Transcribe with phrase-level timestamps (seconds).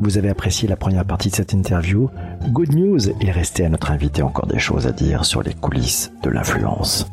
[0.00, 2.10] vous avez apprécié la première partie de cette interview.
[2.48, 6.12] Good news, il restait à notre invité encore des choses à dire sur les coulisses
[6.22, 7.06] de l'influence.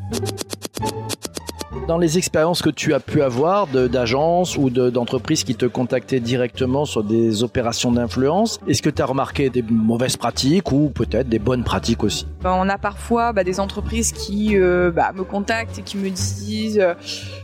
[1.88, 6.86] Dans les expériences que tu as pu avoir d'agences ou d'entreprises qui te contactaient directement
[6.86, 11.40] sur des opérations d'influence, est-ce que tu as remarqué des mauvaises pratiques ou peut-être des
[11.40, 12.26] bonnes pratiques aussi?
[12.42, 16.10] Ben, On a parfois bah, des entreprises qui euh, bah, me contactent et qui me
[16.10, 16.94] disent euh,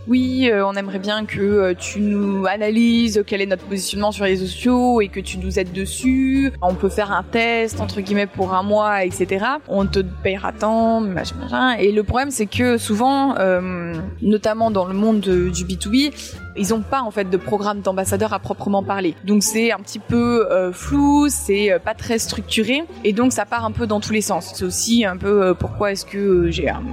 [0.09, 4.37] oui, euh, on aimerait bien que tu nous analyses quel est notre positionnement sur les
[4.37, 6.51] sociaux et que tu nous aides dessus.
[6.61, 9.45] On peut faire un test entre guillemets pour un mois, etc.
[9.67, 11.71] On te payera tant, machin, machin.
[11.73, 13.35] Et le problème c'est que souvent
[14.21, 16.11] notamment dans le monde du B2B,
[16.59, 19.15] ils n'ont pas en fait de programme d'ambassadeur à proprement parler.
[19.23, 23.45] Donc c'est un petit peu euh, flou, c'est euh, pas très structuré et donc ça
[23.45, 24.51] part un peu dans tous les sens.
[24.55, 26.83] C'est aussi un peu euh, pourquoi est-ce que j'ai un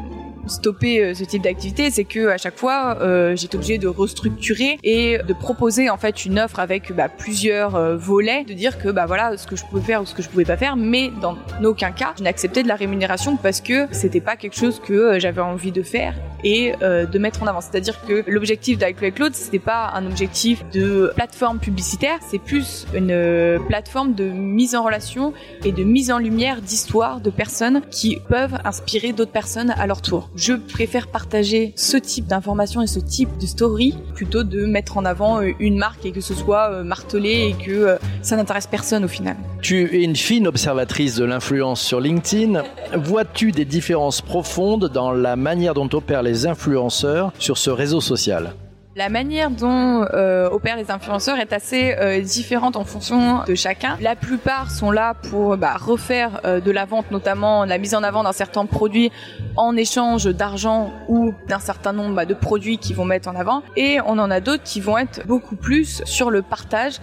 [0.46, 4.78] stopper euh, ce type d'activité, c'est que à chaque fois, euh, j'étais obligée de restructurer
[4.82, 8.88] et de proposer en fait une offre avec bah, plusieurs euh, volets, de dire que
[8.88, 11.10] bah voilà ce que je pouvais faire ou ce que je pouvais pas faire, mais
[11.20, 15.18] dans aucun cas, je n'acceptais de la rémunération parce que c'était pas quelque chose que
[15.18, 17.60] j'avais envie de faire et de mettre en avant.
[17.60, 24.14] C'est-à-dire que l'objectif d'iCloud c'était pas un objectif de plateforme publicitaire, c'est plus une plateforme
[24.14, 25.32] de mise en relation
[25.64, 30.02] et de mise en lumière d'histoires de personnes qui peuvent inspirer d'autres personnes à leur
[30.02, 34.98] tour je préfère partager ce type d'informations et ce type de story plutôt de mettre
[34.98, 38.36] en avant euh, une marque et que ce soit euh, martelé et que euh, ça
[38.36, 39.36] n'intéresse personne au final.
[39.62, 42.62] Tu es une fine observatrice de l'influence sur LinkedIn.
[42.94, 48.54] Vois-tu des différences profondes dans la manière dont opèrent les influenceurs sur ce réseau social?
[48.96, 53.98] La manière dont euh, opèrent les influenceurs est assez euh, différente en fonction de chacun.
[54.00, 58.02] La plupart sont là pour bah, refaire euh, de la vente, notamment la mise en
[58.02, 59.12] avant d'un certain produit
[59.54, 63.62] en échange d'argent ou d'un certain nombre bah, de produits qu'ils vont mettre en avant.
[63.76, 66.94] Et on en a d'autres qui vont être beaucoup plus sur le partage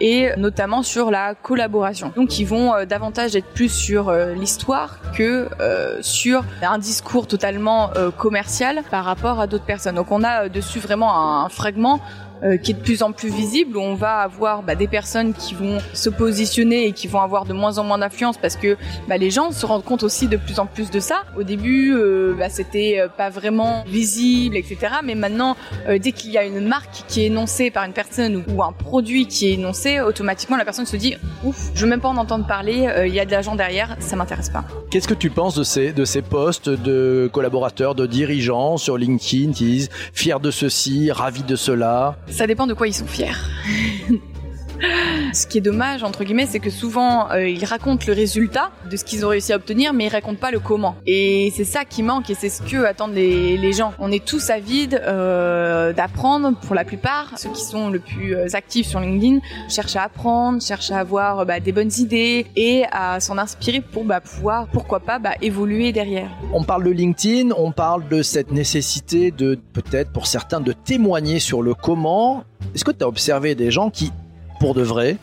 [0.00, 2.12] et notamment sur la collaboration.
[2.16, 7.26] Donc ils vont euh, davantage être plus sur euh, l'histoire que euh, sur un discours
[7.26, 9.96] totalement commercial par rapport à d'autres personnes.
[9.96, 12.00] Donc on a dessus vraiment un fragment
[12.42, 15.34] euh, qui est de plus en plus visible, où on va avoir bah, des personnes
[15.34, 18.76] qui vont se positionner et qui vont avoir de moins en moins d'influence parce que
[19.08, 21.22] bah, les gens se rendent compte aussi de plus en plus de ça.
[21.36, 24.78] Au début, euh, bah, c'était euh, pas vraiment visible, etc.
[25.02, 25.56] Mais maintenant,
[25.88, 29.26] dès qu'il y a une marque qui est énoncée par une personne ou, un produit
[29.26, 32.46] qui est énoncé, automatiquement la personne se dit ouf, je veux même pas en entendre
[32.46, 32.88] parler.
[33.06, 34.64] Il y a de l'argent derrière, ça m'intéresse pas.
[34.90, 39.52] Qu'est-ce que tu penses de ces de ces postes de collaborateurs, de dirigeants sur LinkedIn
[39.52, 42.16] qui disent fiers de ceci, ravis de cela?
[42.30, 43.32] Ça dépend de quoi ils sont fiers.
[45.38, 48.96] ce qui est dommage, entre guillemets, c'est que souvent, euh, ils racontent le résultat de
[48.96, 50.96] ce qu'ils ont réussi à obtenir, mais ils racontent pas le comment.
[51.06, 53.92] Et c'est ça qui manque, et c'est ce que attendent les, gens.
[53.98, 57.32] On est tous avides euh, d'apprendre, pour la plupart.
[57.36, 59.38] Ceux qui sont le plus euh, actifs sur LinkedIn
[59.68, 64.04] cherchent à apprendre, cherchent à avoir bah, des bonnes idées et à s'en inspirer pour
[64.04, 66.30] bah, pouvoir, pourquoi pas, bah, évoluer derrière.
[66.52, 71.38] On parle de LinkedIn, on parle de cette nécessité de, peut-être pour certains, de témoigner
[71.38, 72.44] sur le comment.
[72.74, 74.10] Est-ce que tu as observé des gens qui
[74.58, 75.16] pour de vrai,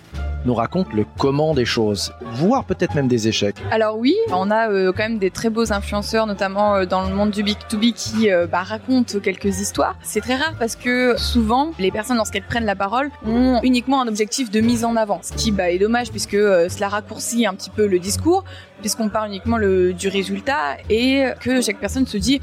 [0.46, 3.56] nous raconte le comment des choses, voire peut-être même des échecs.
[3.72, 7.14] Alors oui, on a euh, quand même des très beaux influenceurs, notamment euh, dans le
[7.14, 9.96] monde du B2B, qui euh, bah, racontent quelques histoires.
[10.04, 14.08] C'est très rare parce que souvent, les personnes, lorsqu'elles prennent la parole, ont uniquement un
[14.08, 17.72] objectif de mise en avant, ce qui bah, est dommage puisque cela raccourcit un petit
[17.72, 18.44] peu le discours,
[18.82, 22.40] puisqu'on parle uniquement du résultat et que chaque personne se dit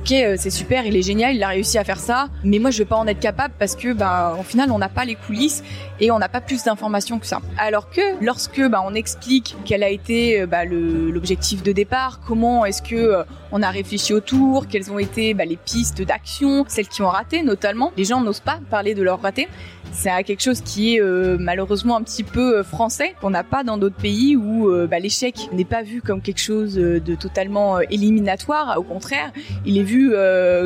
[0.00, 2.70] ok euh, c'est super, il est génial, il a réussi à faire ça, mais moi
[2.70, 5.14] je vais pas en être capable parce que bah au final on n'a pas les
[5.14, 5.62] coulisses
[6.00, 7.40] et on n'a pas plus d'informations que ça.
[7.58, 12.64] Alors que lorsque bah, on explique quel a été euh, bah, l'objectif de départ, comment
[12.64, 13.22] est-ce que euh,
[13.52, 17.42] on a réfléchi autour, quelles ont été bah, les pistes d'action, celles qui ont raté
[17.42, 19.48] notamment, les gens n'osent pas parler de leur raté
[19.92, 23.76] c'est quelque chose qui est euh, malheureusement un petit peu français, qu'on n'a pas dans
[23.76, 28.76] d'autres pays où euh, bah, l'échec n'est pas vu comme quelque chose de totalement éliminatoire.
[28.78, 29.32] Au contraire,
[29.66, 29.89] il est vu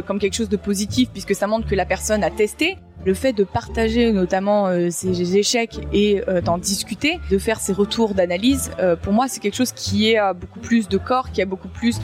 [0.06, 2.76] comme quelque chose de positif puisque ça montre que la personne a testé.
[3.04, 8.70] Le fait de partager notamment ses échecs et d'en discuter, de faire ses retours d'analyse,
[9.02, 11.98] pour moi c'est quelque chose qui a beaucoup plus de corps, qui a beaucoup plus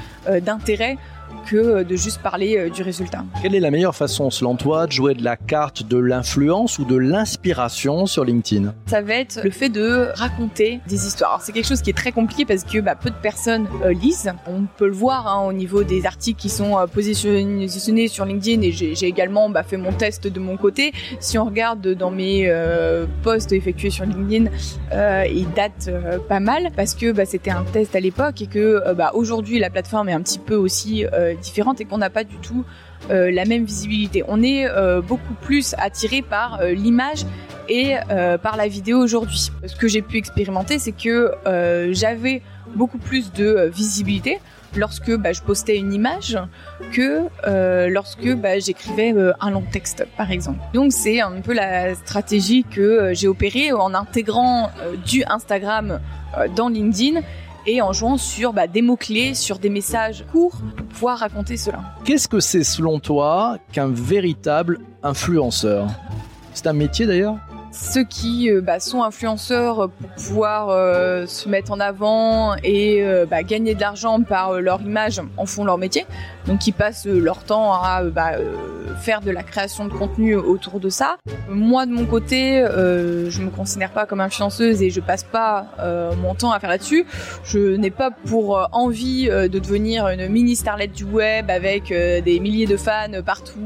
[0.44, 0.98] d'intérêt
[1.46, 3.24] que euh, de juste parler euh, du résultat.
[3.42, 6.84] Quelle est la meilleure façon, selon toi, de jouer de la carte de l'influence ou
[6.84, 8.74] de l'inspiration sur LinkedIn?
[8.86, 11.40] Ça va être le fait de raconter des histoires.
[11.42, 14.32] C'est quelque chose qui est très compliqué parce que bah, peu de personnes euh, lisent.
[14.46, 18.72] On peut le voir hein, au niveau des articles qui sont positionnés sur LinkedIn et
[18.72, 20.92] j'ai également bah, fait mon test de mon côté.
[21.18, 22.50] Si on regarde dans mes
[23.22, 24.50] posts effectués sur LinkedIn,
[24.92, 25.90] ils datent
[26.28, 28.82] pas mal parce que bah, c'était un test à l'époque et que
[29.14, 32.64] aujourd'hui la plateforme est un petit peu aussi différente et qu'on n'a pas du tout
[33.10, 34.22] euh, la même visibilité.
[34.28, 37.24] On est euh, beaucoup plus attiré par euh, l'image
[37.68, 39.50] et euh, par la vidéo aujourd'hui.
[39.66, 42.42] Ce que j'ai pu expérimenter, c'est que euh, j'avais
[42.74, 44.38] beaucoup plus de euh, visibilité
[44.76, 46.38] lorsque bah, je postais une image
[46.92, 50.58] que euh, lorsque bah, j'écrivais euh, un long texte, par exemple.
[50.74, 56.00] Donc c'est un peu la stratégie que euh, j'ai opérée en intégrant euh, du Instagram
[56.38, 57.20] euh, dans LinkedIn
[57.66, 61.80] et en jouant sur bah, des mots-clés, sur des messages courts pour pouvoir raconter cela.
[62.04, 65.86] Qu'est-ce que c'est selon toi qu'un véritable influenceur?
[66.54, 67.36] C'est un métier d'ailleurs?
[67.72, 73.26] Ceux qui euh, bah, sont influenceurs pour pouvoir euh, se mettre en avant et euh,
[73.26, 76.04] bah, gagner de l'argent par leur image en font leur métier.
[76.46, 78.54] Donc ils passent euh, leur temps à euh, bah, euh,
[79.00, 81.16] faire de la création de contenu autour de ça.
[81.48, 85.66] Moi de mon côté, euh, je me considère pas comme influenceuse et je passe pas
[86.22, 87.06] mon temps à faire là-dessus.
[87.44, 92.66] Je n'ai pas pour envie de devenir une mini starlette du web avec des milliers
[92.66, 93.58] de fans partout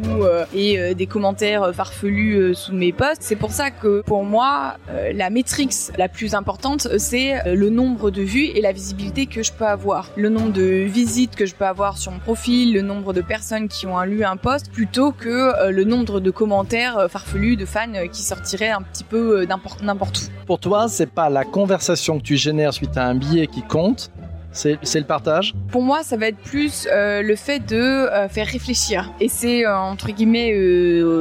[0.54, 3.22] et des commentaires farfelus sous mes posts.
[3.22, 4.76] C'est pour ça que pour moi,
[5.12, 9.52] la métrique la plus importante, c'est le nombre de vues et la visibilité que je
[9.52, 10.10] peux avoir.
[10.16, 13.68] Le nombre de visites que je peux avoir sur mon profil, le nombre de personnes
[13.68, 17.66] qui ont lu un post, plutôt que euh, le nombre de commentaires euh, farfelus de
[17.66, 20.46] fans euh, qui sortiraient un petit peu n'importe où.
[20.46, 24.10] Pour toi, c'est pas la conversation que tu génères suite à un billet qui compte,
[24.54, 25.52] c'est c'est le partage?
[25.68, 29.12] Pour moi, ça va être plus euh, le fait de euh, faire réfléchir.
[29.20, 30.54] Et c'est euh, entre guillemets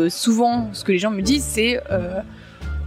[0.09, 1.81] souvent ce que les gens me disent, c'est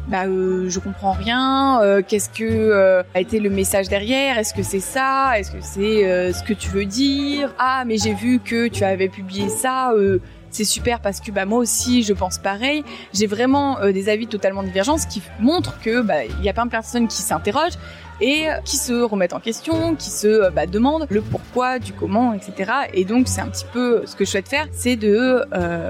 [0.09, 1.81] bah euh, je comprends rien.
[1.83, 4.39] euh, Qu'est-ce que euh, a été le message derrière?
[4.39, 5.39] Est-ce que c'est ça?
[5.39, 7.53] Est-ce que c'est euh, ce que tu veux dire?
[7.59, 9.93] Ah, mais j'ai vu que tu avais publié ça.
[9.93, 10.19] euh,
[10.51, 12.83] c'est super parce que bah moi aussi je pense pareil.
[13.13, 16.55] J'ai vraiment euh, des avis totalement divergents, ce qui montre que bah il y a
[16.55, 17.77] plein de personnes qui s'interrogent
[18.23, 22.73] et qui se remettent en question, qui se bah, demandent le pourquoi, du comment, etc.
[22.95, 25.43] Et donc c'est un petit peu ce que je souhaite faire, c'est de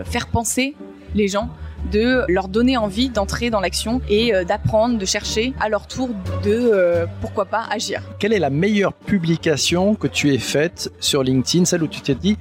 [0.05, 0.75] faire penser
[1.15, 1.49] les gens
[1.91, 6.11] de leur donner envie d'entrer dans l'action et euh, d'apprendre, de chercher à leur tour
[6.45, 8.03] de euh, pourquoi pas agir.
[8.19, 12.15] Quelle est la meilleure publication que tu aies faite sur LinkedIn, celle où tu t'es
[12.15, 12.37] dit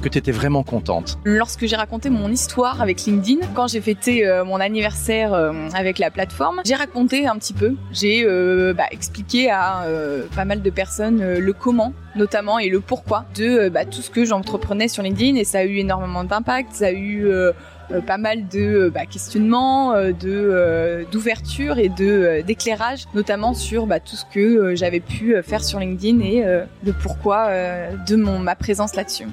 [0.00, 1.18] que tu étais vraiment contente?
[1.24, 5.98] Lorsque j'ai raconté mon histoire avec LinkedIn, quand j'ai fêté euh, mon anniversaire euh, avec
[5.98, 9.86] la plateforme, j'ai raconté un petit peu, j'ai euh, bah, expliqué à
[10.34, 14.24] pas mal de personnes le comment notamment et le pourquoi de bah, tout ce que
[14.24, 15.36] j'entreprenais sur LinkedIn.
[15.36, 17.30] Et ça a eu énormément d'impact, ça a eu
[18.00, 23.54] pas mal de euh, bah, questionnements, euh, de euh, d'ouverture et de euh, d'éclairage, notamment
[23.54, 26.92] sur bah, tout ce que euh, j'avais pu euh, faire sur LinkedIn et euh, le
[26.92, 29.26] pourquoi euh, de mon ma présence là-dessus.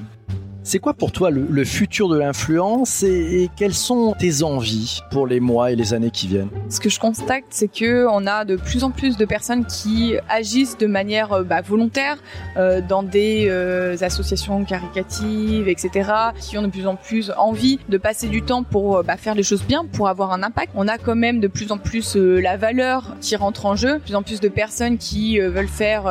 [0.68, 5.40] C'est quoi pour toi le, futur de l'influence et, quelles sont tes envies pour les
[5.40, 6.50] mois et les années qui viennent?
[6.70, 10.16] Ce que je constate, c'est que on a de plus en plus de personnes qui
[10.28, 12.18] agissent de manière euh, bah, volontaire
[12.58, 18.00] euh, dans des euh, associations caricatives, etc., qui ont de plus en plus envie de
[18.00, 20.72] passer du temps pour bah, faire les choses bien, pour avoir un impact.
[20.74, 24.00] On a quand même de plus en plus la valeur qui rentre en jeu, de
[24.00, 26.06] plus en plus de personnes qui veulent faire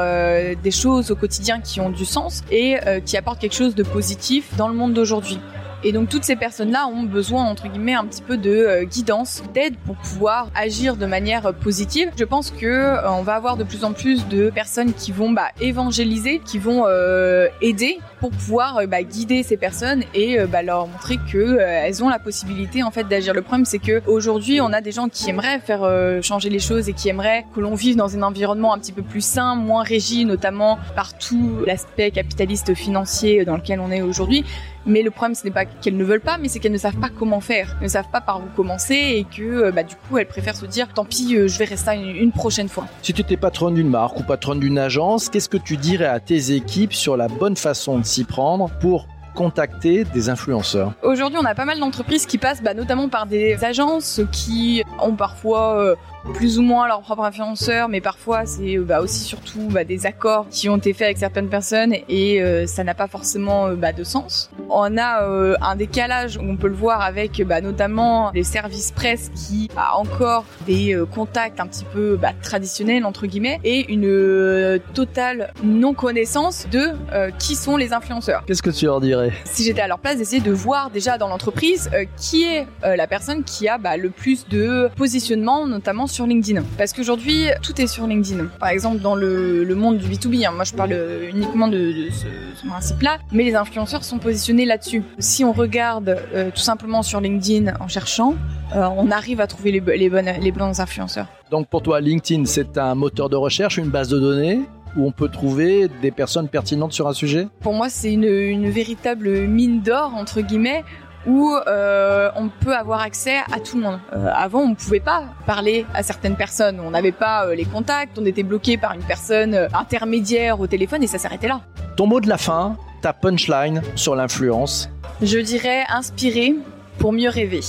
[0.62, 4.43] des choses au quotidien qui ont du sens et qui apportent quelque chose de positif
[4.56, 5.38] dans le monde d'aujourd'hui.
[5.86, 9.42] Et donc toutes ces personnes-là ont besoin entre guillemets un petit peu de euh, guidance,
[9.52, 12.10] d'aide pour pouvoir agir de manière euh, positive.
[12.16, 15.30] Je pense que euh, on va avoir de plus en plus de personnes qui vont
[15.30, 20.86] bah, évangéliser, qui vont euh, aider pour pouvoir bah, guider ces personnes et bah, leur
[20.86, 23.34] montrer que elles ont la possibilité en fait d'agir.
[23.34, 25.86] Le problème c'est que aujourd'hui on a des gens qui aimeraient faire
[26.22, 29.02] changer les choses et qui aimeraient que l'on vive dans un environnement un petit peu
[29.02, 34.44] plus sain, moins régi, notamment par tout l'aspect capitaliste financier dans lequel on est aujourd'hui.
[34.86, 36.98] Mais le problème, ce n'est pas qu'elles ne veulent pas, mais c'est qu'elles ne savent
[36.98, 39.94] pas comment faire, elles ne savent pas par où commencer et que euh, bah, du
[39.96, 42.86] coup, elles préfèrent se dire tant pis, euh, je verrai ça une, une prochaine fois.
[43.02, 46.20] Si tu étais patronne d'une marque ou patronne d'une agence, qu'est-ce que tu dirais à
[46.20, 50.92] tes équipes sur la bonne façon de s'y prendre pour contacter des influenceurs?
[51.02, 55.16] Aujourd'hui, on a pas mal d'entreprises qui passent bah, notamment par des agences qui ont
[55.16, 55.94] parfois euh,
[56.32, 60.06] plus ou moins leur propre influenceur, mais parfois c'est euh, bah, aussi surtout bah, des
[60.06, 63.74] accords qui ont été faits avec certaines personnes et euh, ça n'a pas forcément euh,
[63.74, 64.50] bah, de sens.
[64.70, 69.68] On a euh, un décalage, on peut le voir avec notamment les services presse qui
[69.76, 75.94] a encore des contacts un petit peu traditionnels entre guillemets et une euh, totale non
[75.94, 76.92] connaissance de
[77.38, 79.32] qui sont les influenceurs Qu'est-ce que tu leur dirais?
[79.44, 83.44] Si j'étais à leur place, d'essayer de voir déjà dans l'entreprise qui est la personne
[83.44, 86.62] qui a le plus de positionnement, notamment sur LinkedIn.
[86.78, 88.44] Parce qu'aujourd'hui, tout est sur LinkedIn.
[88.60, 91.78] Par exemple, dans le, le monde du B2B, hein, moi je parle euh, uniquement de,
[91.78, 92.26] de ce,
[92.62, 95.02] ce principe-là, mais les influenceurs sont positionnés là-dessus.
[95.18, 98.36] Si on regarde euh, tout simplement sur LinkedIn en cherchant,
[98.76, 101.26] euh, on arrive à trouver les, bo- les, bonnes, les bons influenceurs.
[101.50, 104.60] Donc pour toi, LinkedIn, c'est un moteur de recherche, une base de données
[104.96, 107.48] où on peut trouver des personnes pertinentes sur un sujet?
[107.60, 110.84] Pour moi, c'est une, une véritable mine d'or, entre guillemets,
[111.26, 114.00] où euh, on peut avoir accès à tout le monde.
[114.12, 117.64] Euh, avant, on ne pouvait pas parler à certaines personnes, on n'avait pas euh, les
[117.64, 121.62] contacts, on était bloqué par une personne intermédiaire au téléphone et ça s'arrêtait là.
[121.96, 124.90] Ton mot de la fin, ta punchline sur l'influence.
[125.22, 126.54] Je dirais inspirer
[126.98, 127.60] pour mieux rêver.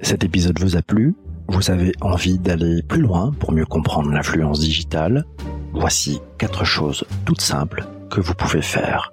[0.00, 1.14] Cet épisode vous a plu?
[1.48, 5.24] Vous avez envie d'aller plus loin pour mieux comprendre l'influence digitale?
[5.72, 9.12] Voici quatre choses toutes simples que vous pouvez faire.